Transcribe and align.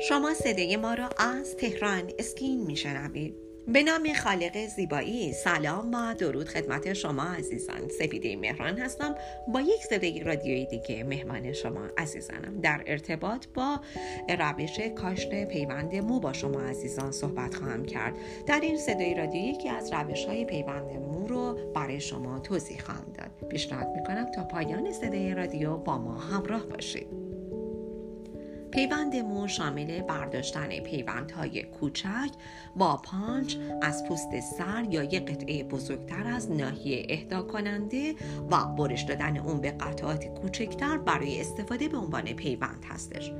شما 0.00 0.34
صدای 0.34 0.76
ما 0.76 0.94
را 0.94 1.08
از 1.18 1.56
تهران 1.56 2.10
اسکین 2.18 2.66
میشنوید. 2.66 3.34
به 3.68 3.82
نام 3.82 4.12
خالق 4.12 4.66
زیبایی 4.66 5.32
سلام 5.32 5.94
و 5.94 6.14
درود 6.14 6.48
خدمت 6.48 6.92
شما 6.92 7.22
عزیزان. 7.22 7.88
سپیده 7.88 8.36
مهران 8.36 8.78
هستم. 8.78 9.14
با 9.48 9.60
یک 9.60 9.84
صدای 9.90 10.20
رادیویی 10.20 10.66
دیگه 10.66 11.04
مهمان 11.04 11.52
شما 11.52 11.80
عزیزانم. 11.98 12.60
در 12.60 12.82
ارتباط 12.86 13.46
با 13.54 13.80
روش 14.38 14.80
کاشت 14.80 15.44
پیوند 15.44 15.94
مو 15.94 16.20
با 16.20 16.32
شما 16.32 16.60
عزیزان 16.60 17.12
صحبت 17.12 17.54
خواهم 17.54 17.84
کرد. 17.84 18.14
در 18.46 18.60
این 18.60 18.78
صدای 18.78 19.14
رادیویی 19.14 19.48
یکی 19.48 19.68
از 19.68 19.92
روش 19.92 20.24
های 20.24 20.44
پیوند 20.44 20.90
مو 20.92 21.26
رو 21.26 21.72
برای 21.74 22.00
شما 22.00 22.38
توضیح 22.38 22.80
خواهم 22.80 23.12
داد. 23.18 23.48
پیشنهاد 23.48 23.86
می‌کنم 23.96 24.30
تا 24.30 24.44
پایان 24.44 24.92
صدای 24.92 25.34
رادیو 25.34 25.76
با 25.76 25.98
ما 25.98 26.14
همراه 26.14 26.66
باشید. 26.66 27.15
پیوند 28.70 29.16
مو 29.16 29.48
شامل 29.48 30.02
برداشتن 30.02 30.80
پیوندهای 30.80 31.62
کوچک 31.62 32.30
با 32.76 32.96
پانچ 32.96 33.56
از 33.82 34.04
پوست 34.08 34.40
سر 34.40 34.86
یا 34.90 35.02
یک 35.02 35.30
قطعه 35.30 35.64
بزرگتر 35.64 36.26
از 36.26 36.50
ناحیه 36.50 37.06
اهدا 37.08 37.42
کننده 37.42 38.14
و 38.50 38.64
برش 38.64 39.02
دادن 39.02 39.36
اون 39.36 39.60
به 39.60 39.70
قطعات 39.70 40.24
کوچکتر 40.24 40.98
برای 40.98 41.40
استفاده 41.40 41.88
به 41.88 41.96
عنوان 41.96 42.24
پیوند 42.24 42.84
هستش. 42.88 43.32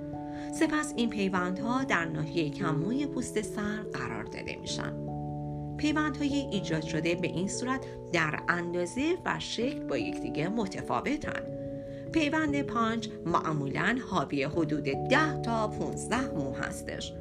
سپس 0.52 0.92
این 0.96 1.10
پیوندها 1.10 1.84
در 1.84 2.04
ناحیه 2.04 2.50
کم‌موی 2.50 3.06
پوست 3.06 3.42
سر 3.42 3.82
قرار 3.82 4.24
داده 4.24 4.56
میشن. 4.56 4.92
پیوندهای 5.76 6.34
ایجاد 6.34 6.82
شده 6.82 7.14
به 7.14 7.28
این 7.28 7.48
صورت 7.48 7.86
در 8.12 8.42
اندازه 8.48 9.18
و 9.24 9.38
شکل 9.38 9.80
با 9.80 9.96
یکدیگه 9.96 10.48
متفاوتند 10.48 11.65
پیوند 12.16 12.62
پانچ 12.62 13.08
معمولا 13.26 13.98
حاوی 14.10 14.44
حدود 14.44 14.84
10 14.84 15.42
تا 15.42 15.68
15 15.68 16.34
مو 16.34 16.52
هستش. 16.52 17.12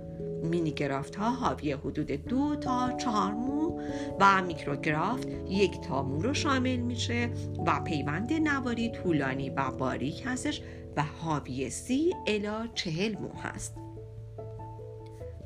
mini 0.43 0.75
graft 0.75 1.15
ها 1.15 1.29
حاوی 1.29 1.71
حدود 1.71 2.11
دو 2.11 2.55
تا 2.55 2.91
چهار 2.91 3.33
مو 3.33 3.81
و 4.19 4.41
micrograft 4.41 5.27
یک 5.47 5.81
تا 5.81 6.03
مو 6.03 6.21
رو 6.21 6.33
شامل 6.33 6.75
میشه 6.75 7.29
و 7.65 7.79
پیوند 7.79 8.33
نواری 8.33 8.91
طولانی 8.91 9.49
و 9.49 9.71
باریک 9.71 10.23
هستش 10.25 10.61
و 10.97 11.03
حاوی 11.03 11.69
سی 11.69 12.13
الا 12.27 12.67
چهل 12.73 13.15
مو 13.17 13.29
هست. 13.43 13.75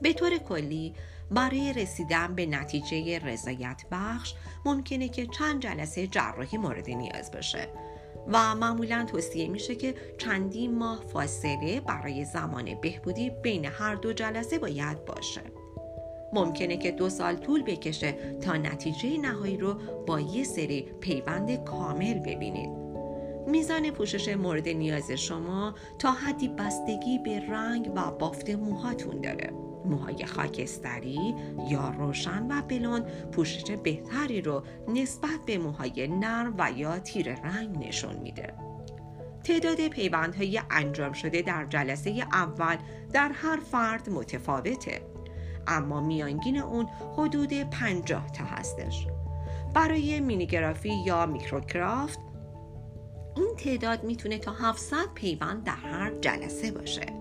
به 0.01 0.13
طور 0.13 0.37
کلی 0.37 0.93
برای 1.31 1.73
رسیدن 1.73 2.35
به 2.35 2.45
نتیجه 2.45 3.19
رضایت 3.19 3.83
بخش 3.91 4.33
ممکنه 4.65 5.09
که 5.09 5.27
چند 5.27 5.61
جلسه 5.61 6.07
جراحی 6.07 6.57
مورد 6.57 6.89
نیاز 6.89 7.31
باشه. 7.31 7.69
و 8.29 8.55
معمولا 8.55 9.05
توصیه 9.11 9.47
میشه 9.47 9.75
که 9.75 9.95
چندین 10.17 10.77
ماه 10.77 11.01
فاصله 11.13 11.81
برای 11.81 12.25
زمان 12.25 12.75
بهبودی 12.81 13.29
بین 13.29 13.65
هر 13.65 13.95
دو 13.95 14.13
جلسه 14.13 14.59
باید 14.59 15.05
باشه. 15.05 15.41
ممکنه 16.33 16.77
که 16.77 16.91
دو 16.91 17.09
سال 17.09 17.35
طول 17.35 17.63
بکشه 17.63 18.11
تا 18.41 18.57
نتیجه 18.57 19.17
نهایی 19.17 19.57
رو 19.57 19.73
با 20.07 20.19
یه 20.19 20.43
سری 20.43 20.81
پیوند 20.99 21.63
کامل 21.63 22.19
ببینید 22.19 22.69
میزان 23.47 23.91
پوشش 23.91 24.29
مورد 24.29 24.69
نیاز 24.69 25.11
شما 25.11 25.75
تا 25.99 26.11
حدی 26.11 26.47
بستگی 26.47 27.17
به 27.17 27.39
رنگ 27.39 27.91
و 27.95 28.11
بافت 28.11 28.49
موهاتون 28.49 29.21
داره. 29.21 29.68
موهای 29.85 30.25
خاکستری 30.25 31.35
یا 31.69 31.89
روشن 31.89 32.47
و 32.51 32.61
بلون 32.61 33.01
پوشش 33.31 33.71
بهتری 33.71 34.41
رو 34.41 34.63
نسبت 34.87 35.39
به 35.45 35.57
موهای 35.57 36.07
نرم 36.07 36.55
و 36.57 36.71
یا 36.71 36.99
تیر 36.99 37.33
رنگ 37.33 37.87
نشون 37.87 38.15
میده. 38.15 38.53
تعداد 39.43 39.87
پیوندهای 39.87 40.61
انجام 40.71 41.13
شده 41.13 41.41
در 41.41 41.65
جلسه 41.65 42.09
اول 42.31 42.77
در 43.13 43.31
هر 43.31 43.59
فرد 43.71 44.09
متفاوته. 44.09 45.01
اما 45.67 46.01
میانگین 46.01 46.57
اون 46.57 46.87
حدود 47.17 47.53
50 47.53 48.31
تا 48.31 48.43
هستش. 48.43 49.07
برای 49.73 50.19
مینیگرافی 50.19 50.93
یا 51.05 51.25
میکروکرافت 51.25 52.19
این 53.35 53.55
تعداد 53.57 54.03
می‌تونه 54.03 54.37
تا 54.37 54.51
700 54.51 55.13
پیوند 55.13 55.63
در 55.63 55.75
هر 55.75 56.11
جلسه 56.21 56.71
باشه. 56.71 57.18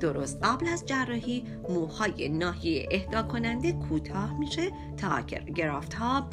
درست. 0.00 0.38
قبل 0.42 0.68
از 0.68 0.86
جراحی 0.86 1.44
موهای 1.68 2.28
ناحیه 2.28 2.88
اهدا 2.90 3.22
کننده 3.22 3.72
کوتاه 3.72 4.38
میشه 4.38 4.70
تا 4.96 5.20
graft 5.56 5.94
ها 5.94 6.28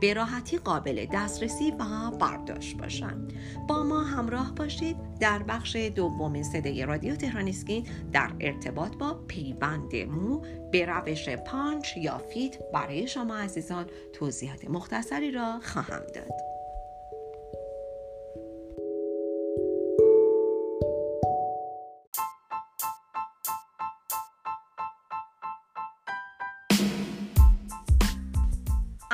به 0.00 0.14
راحتی 0.14 0.58
قابل 0.58 1.06
دسترسی 1.12 1.70
و 1.70 2.10
برداشت 2.10 2.76
باشن. 2.76 3.28
با 3.68 3.82
ما 3.82 4.00
همراه 4.00 4.54
باشید. 4.54 4.96
در 5.20 5.42
بخش 5.42 5.76
دوم 5.76 6.42
صدای 6.42 6.86
رادیو 6.86 7.16
تهران 7.16 7.47
اسکین 7.47 7.86
در 8.12 8.30
ارتباط 8.40 8.96
با 8.96 9.14
پیوند 9.28 9.96
مو 9.96 10.42
به 10.72 10.86
روش 10.86 11.28
پانچ 11.28 11.96
یا 11.96 12.18
FIT 12.18 12.58
برای 12.72 13.08
شما 13.08 13.36
عزیزان 13.36 13.86
توضیحات 14.12 14.70
مختصری 14.70 15.30
را 15.30 15.60
خواهم 15.62 16.02
داد. 16.14 16.57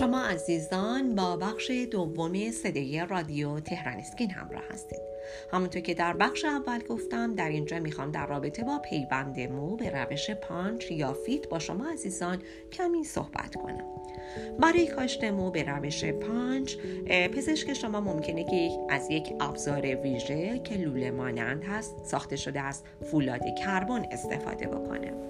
شما 0.00 0.24
عزیزان 0.24 1.14
با 1.14 1.36
بخش 1.36 1.70
دوم 1.70 2.50
صدای 2.50 3.06
رادیو 3.08 3.60
تهران 3.60 3.94
اسکین 3.94 4.30
همراه 4.30 4.62
هستید. 4.70 5.00
همونطور 5.52 5.82
که 5.82 5.94
در 5.94 6.12
بخش 6.12 6.44
اول 6.44 6.82
گفتم 6.82 7.34
در 7.34 7.48
اینجا 7.48 7.78
می‌خوام 7.78 8.10
در 8.10 8.26
رابطه 8.26 8.64
با 8.64 8.78
پیوند 8.78 9.40
مو 9.40 9.76
به 9.76 9.90
روش 9.90 10.30
پانچ 10.30 10.90
یا 10.90 11.12
FIT 11.12 11.48
با 11.48 11.58
شما 11.58 11.90
عزیزان 11.92 12.42
کمی 12.72 13.04
صحبت 13.04 13.54
کنم. 13.54 13.84
برای 14.60 14.86
کاشت 14.86 15.24
مو 15.24 15.50
به 15.50 15.62
روش 15.62 16.04
پانچ 16.04 16.76
پزشک 17.06 17.72
شما 17.72 18.00
ممکنه 18.00 18.44
که 18.44 18.70
از 18.90 19.10
یک 19.10 19.32
ابزار 19.40 19.86
ویژه 19.86 20.58
که 20.58 20.74
لوله 20.74 21.10
مانند 21.10 21.64
هست 21.64 22.04
ساخته 22.04 22.36
شده 22.36 22.60
از 22.60 22.82
فولاد 23.10 23.42
کربن 23.64 24.06
استفاده 24.10 24.66
بکنه. 24.66 25.29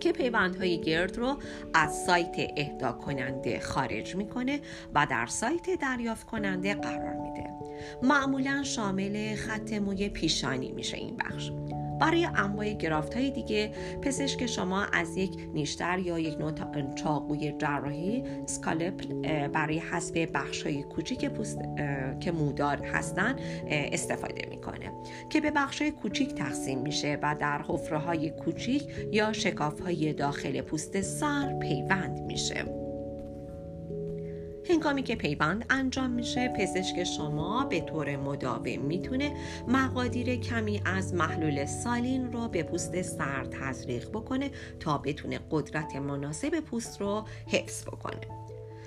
که 0.00 0.12
پیوندهای 0.12 0.80
گرد 0.80 1.16
رو 1.16 1.36
از 1.74 2.04
سایت 2.06 2.36
اهدا 2.56 2.92
کننده 2.92 3.60
خارج 3.60 4.16
می‌کنه 4.16 4.60
و 4.94 5.06
در 5.10 5.26
سایت 5.26 5.80
دریافت 5.80 6.26
کننده 6.26 6.74
قرار 6.74 7.14
میده. 7.14 7.50
معمولا 8.02 8.62
شامل 8.62 9.34
خط 9.34 9.72
موی 9.72 10.08
پیشانی 10.08 10.72
میشه 10.72 10.96
این 10.96 11.16
بخش. 11.16 11.50
برای 12.00 12.24
انواع 12.24 12.72
گرافت 12.72 13.14
های 13.14 13.30
دیگه 13.30 13.70
پزشک 14.02 14.46
شما 14.46 14.84
از 14.84 15.16
یک 15.16 15.48
نیشتر 15.54 15.98
یا 15.98 16.18
یک 16.18 16.38
نوع 16.38 16.52
چاقوی 16.94 17.52
جراحی 17.58 18.24
سکالپ 18.46 19.06
برای 19.48 19.78
حذف 19.78 20.16
بخش 20.16 20.62
های 20.62 20.82
کوچیک 20.82 21.24
پوست 21.24 21.58
که 22.20 22.32
مودار 22.32 22.86
هستن 22.86 23.36
استفاده 23.70 24.48
می‌کنه. 24.50 24.92
که 25.30 25.40
به 25.40 25.50
بخش 25.50 25.82
های 25.82 25.90
کوچیک 25.90 26.34
تقسیم 26.34 26.78
میشه 26.78 27.18
و 27.22 27.36
در 27.40 27.62
حفره 27.68 27.98
های 27.98 28.30
کوچیک 28.30 28.82
یا 29.12 29.32
شکاف 29.32 29.80
های 29.80 30.12
داخل 30.12 30.60
پوست 30.60 31.00
سر 31.00 31.58
پیوند 31.58 32.20
میشه. 32.20 32.79
هنگامی 34.68 35.02
که 35.02 35.14
پیوند 35.14 35.64
انجام 35.70 36.10
میشه 36.10 36.48
پزشک 36.48 37.04
شما 37.04 37.64
به 37.64 37.80
طور 37.80 38.16
مداوم 38.16 38.80
می‌تونه 38.80 39.36
مقادیر 39.68 40.36
کمی 40.36 40.82
از 40.84 41.14
محلول 41.14 41.66
سالین 41.66 42.32
رو 42.32 42.48
به 42.48 42.62
پوست 42.62 43.02
سر 43.02 43.44
تزریق 43.44 44.08
بکنه 44.08 44.50
تا 44.80 44.98
بتونه 44.98 45.40
قدرت 45.50 45.96
مناسب 45.96 46.60
پوست 46.60 47.00
رو 47.00 47.24
حفظ 47.46 47.84
بکنه. 47.84 48.20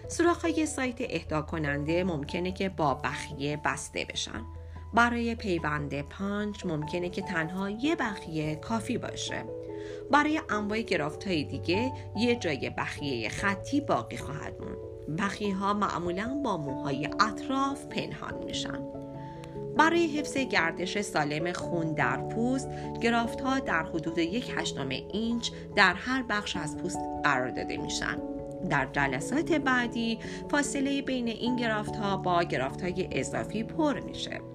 سوراخ‌های 0.07 0.65
سایت 0.65 0.97
اهدا 0.99 1.41
کننده 1.41 2.03
ممکنه 2.03 2.51
که 2.51 2.69
با 2.69 2.93
بخیه 2.93 3.59
بسته 3.65 4.05
بشن. 4.05 4.45
برای 4.93 5.35
پیوند 5.35 6.01
پانچ 6.01 6.65
ممکنه 6.65 7.09
که 7.09 7.21
تنها 7.21 7.69
یه 7.69 7.95
بخیه 7.95 8.55
کافی 8.55 8.97
باشه. 8.97 9.43
برای 10.11 10.41
انواع 10.49 10.81
graft 10.81 11.27
های 11.27 11.43
دیگه 11.43 11.91
یه 12.15 12.35
جای 12.35 12.69
بخیه 12.77 13.29
خطی 13.29 13.81
باقی 13.81 14.17
خواهد 14.17 14.61
موند. 14.61 14.92
بخیه 15.17 15.51
ها 15.51 15.74
معمولا 15.74 16.42
با 16.44 16.57
موهای 16.57 17.10
اطراف 17.19 17.86
پنهان 17.86 18.44
میشن. 18.45 18.80
برای 19.77 20.07
حفظ 20.07 20.38
گردش 20.38 21.01
سالم 21.01 21.51
خون 21.54 21.94
در 21.94 22.18
پوست 22.18 22.69
graft 23.01 23.41
ها 23.42 23.60
در 23.60 23.83
حدود 23.83 24.18
یک 24.18 24.54
هشتم 24.57 24.89
اینچ 24.89 25.50
در 25.75 25.94
هر 25.94 26.24
بخش 26.24 26.56
از 26.56 26.77
پوست 26.77 27.00
قرار 27.24 27.50
داده 27.50 27.77
میشن. 27.77 28.18
در 28.69 28.88
جلسات 28.94 29.51
بعدی 29.51 30.19
فاصله 30.51 31.01
بین 31.01 31.27
این 31.27 31.56
گرافت 31.56 31.95
ها 31.95 32.18
با 32.18 32.44
گرافت 32.44 32.81
های 32.81 33.07
اضافی 33.12 33.63
پر 33.63 34.00
میشه. 34.00 34.52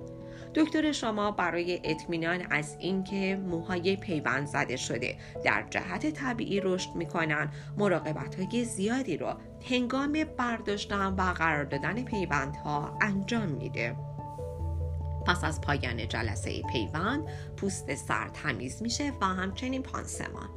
دکتر 0.59 0.93
شما 0.93 1.31
برای 1.31 1.81
اطمینان 1.85 2.47
از 2.51 2.77
اینکه 2.79 3.41
موهای 3.47 3.97
پیوند 3.97 4.47
زده 4.47 4.77
شده 4.77 5.17
در 5.45 5.65
جهت 5.71 6.11
طبیعی 6.11 6.61
رشد 6.61 6.95
می‌کنن 6.95 7.49
مراقبت 7.77 8.35
های 8.35 8.65
زیادی 8.65 9.17
رو 9.17 9.35
هنگام 9.71 10.25
برداشتن 10.39 11.15
و 11.15 11.33
قرار 11.33 11.65
دادن 11.65 12.05
پیوندها 12.05 12.99
انجام 13.01 13.49
میده. 13.49 13.97
پس 15.27 15.45
از 15.45 15.61
پایان 15.61 16.09
جلسه 16.09 16.63
پیوند 16.63 17.29
پوست 17.57 17.95
سر 17.95 18.29
تمیز 18.29 18.83
میشه 18.83 19.13
و 19.21 19.25
همچنین 19.25 19.83
پانسمان. 19.83 20.49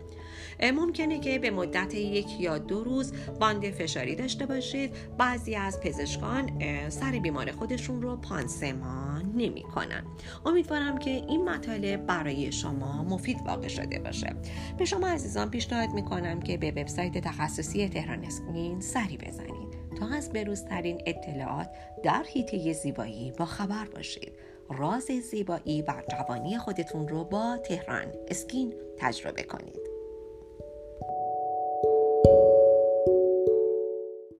ممکنه 0.59 1.19
که 1.19 1.39
به 1.39 1.51
مدت 1.51 1.95
یک 1.95 2.39
یا 2.39 2.57
دو 2.57 2.83
روز 2.83 3.13
باند 3.39 3.69
فشاری 3.69 4.15
داشته 4.15 4.45
باشید. 4.45 4.91
بعضی 5.17 5.55
از 5.55 5.79
پزشکان 5.79 6.49
سر 6.89 7.11
بیمار 7.11 7.51
خودشون 7.51 8.01
رو 8.01 8.15
پانسمان 8.15 9.25
نمی 9.35 9.63
کنن. 9.63 10.03
امیدوارم 10.45 10.97
که 10.97 11.09
این 11.09 11.49
مطالب 11.49 12.05
برای 12.05 12.51
شما 12.51 13.03
مفید 13.03 13.37
واقع 13.45 13.67
شده 13.67 13.99
باشه. 13.99 14.35
به 14.77 14.85
شما 14.85 15.07
عزیزان 15.07 15.49
پیشنهاد 15.49 15.89
می‌کنم 15.89 16.39
که 16.39 16.57
به 16.57 16.71
وبسایت 16.71 17.17
تخصصی 17.17 17.89
تهران 17.89 18.23
اسکین 18.23 18.79
سری 18.79 19.17
بزنید 19.17 19.81
تا 19.99 20.07
از 20.07 20.33
بروزترین 20.33 21.01
اطلاعات 21.05 21.69
در 22.03 22.23
حیطه 22.33 22.73
زیبایی 22.73 23.31
با 23.31 23.45
خبر 23.45 23.85
باشید. 23.85 24.31
راز 24.69 25.03
زیبایی 25.31 25.81
و 25.81 25.93
جوانی 26.11 26.57
خودتون 26.57 27.07
رو 27.07 27.23
با 27.23 27.57
تهران 27.57 28.05
اسکین 28.27 28.73
تجربه 28.97 29.43
کنید. 29.43 29.90